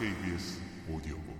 [0.00, 1.36] KBS 오디오북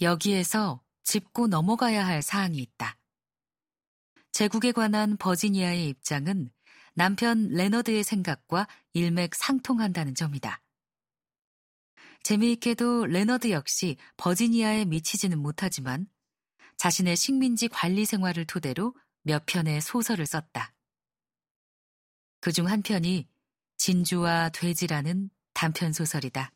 [0.00, 2.96] 여기에서 짚고 넘어가야 할 사항이 있다.
[4.32, 6.50] 제국에 관한 버지니아의 입장은
[6.94, 10.62] 남편 레너드의 생각과 일맥상통한다는 점이다.
[12.22, 16.06] 재미있게도 레너드 역시 버지니아에 미치지는 못하지만
[16.78, 20.72] 자신의 식민지 관리 생활을 토대로 몇 편의 소설을 썼다.
[22.40, 23.26] 그 중 한 편이
[23.78, 26.52] 진주와 돼지라는 단편 소설이다.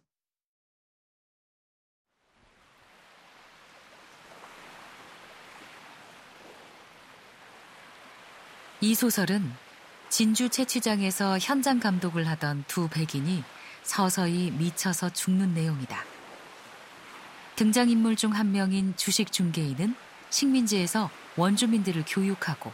[8.81, 9.53] 이 소설은
[10.09, 13.43] 진주 채취장에서 현장 감독을 하던 두 백인이
[13.83, 16.05] 서서히 미쳐서 죽는 내용이다.
[17.57, 19.95] 등장인물 중 한 명인 주식 중개인은
[20.31, 22.73] 식민지에서 원주민들을 교육하고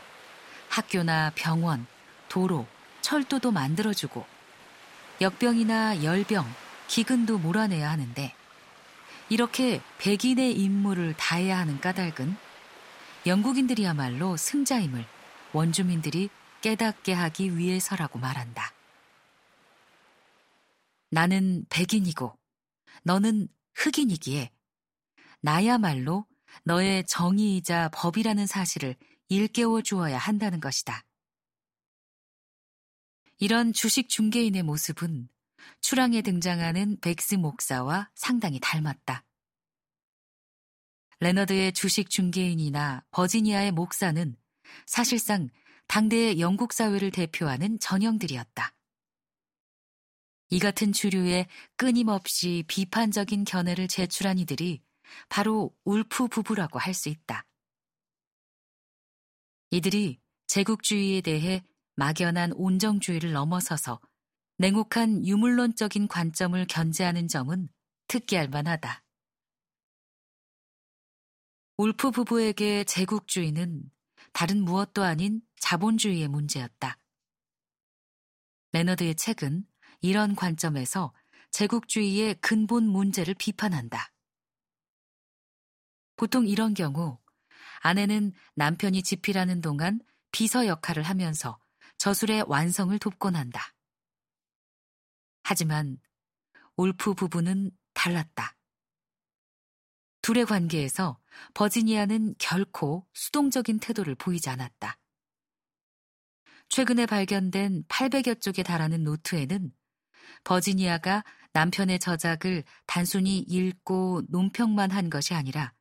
[0.68, 1.86] 학교나 병원,
[2.28, 2.66] 도로,
[3.08, 4.26] 철도도 만들어주고
[5.22, 6.44] 역병이나 열병,
[6.88, 8.34] 기근도 몰아내야 하는데
[9.30, 12.36] 이렇게 백인의 임무를 다해야 하는 까닭은
[13.24, 15.06] 영국인들이야말로 승자임을
[15.54, 16.28] 원주민들이
[16.60, 18.74] 깨닫게 하기 위해서라고 말한다.
[21.08, 22.38] 나는 백인이고
[23.04, 24.50] 너는 흑인이기에
[25.40, 26.26] 나야말로
[26.64, 28.96] 너의 정의이자 법이라는 사실을
[29.30, 31.07] 일깨워 주어야 한다는 것이다.
[33.40, 35.28] 이런 주식 중개인의 모습은
[35.80, 39.24] 출항에 등장하는 백스 목사와 상당히 닮았다.
[41.20, 44.36] 레너드의 주식 중개인이나 버지니아의 목사는
[44.86, 45.50] 사실상
[45.86, 48.74] 당대의 영국 사회를 대표하는 전형들이었다.
[50.50, 54.82] 이 같은 주류의 끊임없이 비판적인 견해를 제출한 이들이
[55.28, 57.46] 바로 울프 부부라고 할 수 있다.
[59.70, 61.62] 이들이 제국주의에 대해
[61.98, 64.00] 막연한 온정주의를 넘어서서
[64.58, 67.68] 냉혹한 유물론적인 관점을 견제하는 점은
[68.06, 69.02] 특기할 만하다.
[71.76, 73.90] 울프 부부에게 제국주의는
[74.32, 77.00] 다른 무엇도 아닌 자본주의의 문제였다.
[78.74, 79.66] 레너드의 책은
[80.00, 81.12] 이런 관점에서
[81.50, 84.12] 제국주의의 근본 문제를 비판한다.
[86.14, 87.18] 보통 이런 경우
[87.80, 91.58] 아내는 남편이 집필하는 동안 비서 역할을 하면서
[91.98, 93.74] 저술의 완성을 돕곤 한다.
[95.42, 95.98] 하지만
[96.76, 98.56] 울프 부부는 달랐다.
[100.22, 101.18] 둘의 관계에서
[101.54, 104.98] 버지니아는 결코 수동적인 태도를 보이지 않았다.
[106.68, 109.72] 최근에 발견된 800여 쪽에 달하는 노트에는
[110.44, 115.72] 버지니아가 남편의 저작을 단순히 읽고 논평만 한 것이 아니라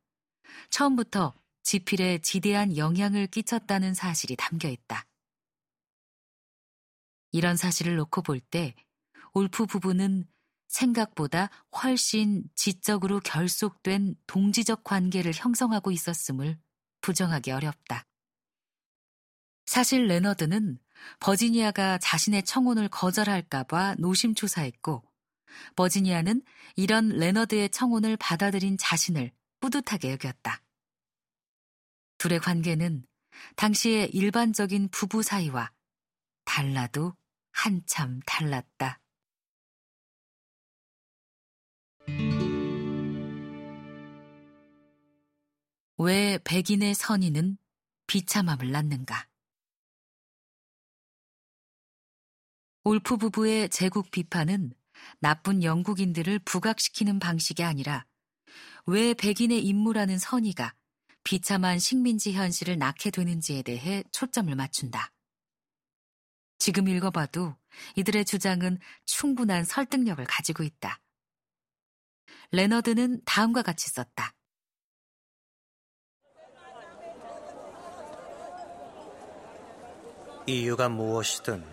[0.70, 5.07] 처음부터 지필에 지대한 영향을 끼쳤다는 사실이 담겨 있다.
[7.38, 8.74] 이런 사실을 놓고 볼 때
[9.32, 10.26] 올프 부부는
[10.68, 11.48] 생각보다
[11.82, 16.58] 훨씬 지적으로 결속된 동지적 관계를 형성하고 있었음을
[17.00, 18.04] 부정하기 어렵다.
[19.66, 20.78] 사실 레너드는
[21.20, 25.04] 버지니아가 자신의 청혼을 거절할까봐 노심초사했고,
[25.76, 26.42] 버지니아는
[26.76, 30.62] 이런 레너드의 청혼을 받아들인 자신을 뿌듯하게 여겼다.
[32.18, 33.06] 둘의 관계는
[33.56, 35.70] 당시의 일반적인 부부 사이와
[36.44, 37.14] 달라도
[37.60, 39.00] 한참 달랐다.
[45.96, 47.58] 왜 백인의 선의는
[48.06, 49.26] 비참함을 낳는가?
[52.84, 54.72] 올프 부부의 제국 비판은
[55.18, 58.06] 나쁜 영국인들을 부각시키는 방식이 아니라
[58.86, 60.74] 왜 백인의 임무라는 선의가
[61.24, 65.12] 비참한 식민지 현실을 낳게 되는지에 대해 초점을 맞춘다.
[66.68, 67.56] 지금 읽어봐도
[67.96, 71.00] 이들의 주장은 충분한 설득력을 가지고 있다.
[72.50, 74.34] 레너드는 다음과 같이 썼다.
[80.46, 81.64] 이유가 무엇이든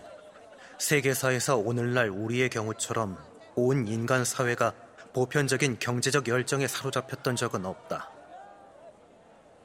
[0.80, 3.18] 세계사에서 오늘날 우리의 경우처럼
[3.56, 4.71] 온 인간 사회가
[5.13, 8.09] 보편적인 경제적 열정에 사로잡혔던 적은 없다.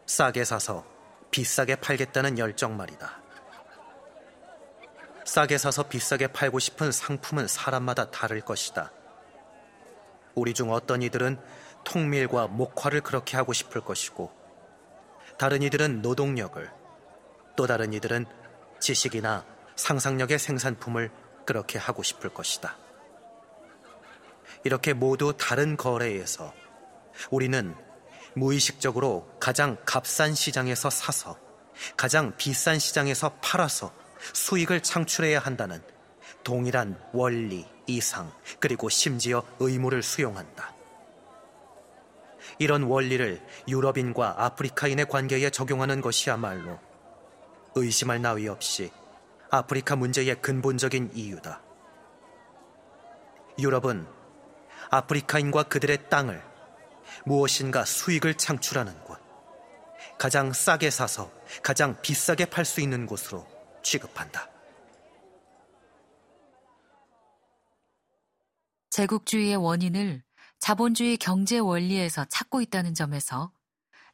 [0.06, 0.84] 싸게 사서
[1.30, 3.19] 비싸게 팔겠다는 열정 말이다.
[5.30, 8.90] 싸게 사서 비싸게 팔고 싶은 상품은 사람마다 다를 것이다.
[10.34, 11.38] 우리 중 어떤 이들은
[11.84, 14.32] 통밀과 목화를 그렇게 하고 싶을 것이고,
[15.38, 16.68] 다른 이들은 노동력을,
[17.54, 18.26] 또 다른 이들은
[18.80, 19.46] 지식이나
[19.76, 21.12] 상상력의 생산품을
[21.46, 22.76] 그렇게 하고 싶을 것이다.
[24.64, 26.52] 이렇게 모두 다른 거래에서
[27.30, 27.76] 우리는
[28.34, 31.38] 무의식적으로 가장 값싼 시장에서 사서
[31.96, 33.99] 가장 비싼 시장에서 팔아서
[34.32, 35.82] 수익을 창출해야 한다는
[36.42, 40.74] 동일한 원리, 이상, 그리고 심지어 의무를 수용한다.
[42.58, 46.78] 이런 원리를 유럽인과 아프리카인의 관계에 적용하는 것이야말로
[47.74, 48.90] 의심할 나위 없이
[49.50, 51.62] 아프리카 문제의 근본적인 이유다.
[53.58, 54.06] 유럽은
[54.90, 56.42] 아프리카인과 그들의 땅을
[57.24, 59.18] 무엇인가 수익을 창출하는 곳,
[60.18, 61.30] 가장 싸게 사서
[61.62, 63.46] 가장 비싸게 팔 수 있는 곳으로
[63.82, 64.48] 취급한다.
[68.90, 70.22] 제국주의의 원인을
[70.58, 73.52] 자본주의 경제 원리에서 찾고 있다는 점에서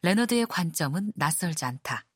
[0.02, 2.06] 레너드의 관점은 낯설지 않다.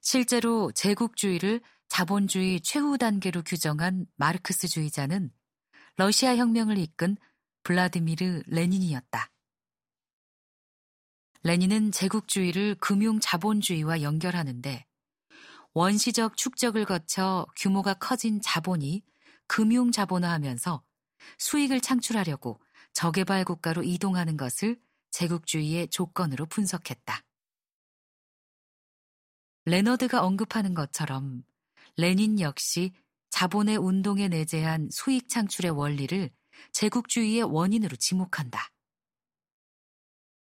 [0.00, 5.30] 실제로 제국주의를 자본주의 최후 단계로 규정한 마르크스주의자는
[5.96, 7.16] 러시아 혁명을 이끈
[7.62, 9.30] 블라디미르 레닌이었다.
[11.42, 14.87] 레닌은 제국주의를 금융 자본주의와 연결하는데
[15.78, 19.04] 원시적 축적을 거쳐 규모가 커진 자본이
[19.46, 20.82] 금융 자본화하면서
[21.38, 22.60] 수익을 창출하려고
[22.94, 24.80] 저개발 국가로 이동하는 것을
[25.12, 27.22] 제국주의의 조건으로 분석했다.
[29.66, 31.44] 레너드가 언급하는 것처럼
[31.96, 32.92] 레닌 역시
[33.30, 36.28] 자본의 운동에 내재한 수익 창출의 원리를
[36.72, 38.68] 제국주의의 원인으로 지목한다.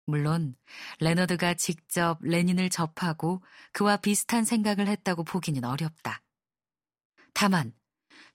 [0.05, 0.57] 물론
[1.01, 6.23] 레너드가 직접 레닌을 접하고 그와 비슷한 생각을 했다고 보기는 어렵다.
[7.33, 7.73] 다만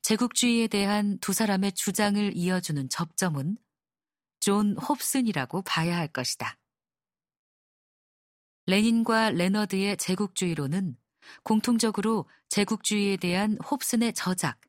[0.02, 3.58] 제국주의에 대한 두 사람의 주장을 이어주는 접점은
[4.40, 6.58] 존 홉슨이라고 봐야 할 것이다.
[8.68, 10.98] 레닌과 레너드의 제국주의론은
[11.44, 14.60] 공통적으로 제국주의에 대한 홉슨의 저작,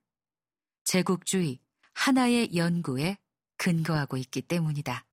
[0.84, 1.60] 제국주의,
[1.94, 3.18] 하나의 연구에
[3.56, 5.07] 근거하고 있기 때문이다.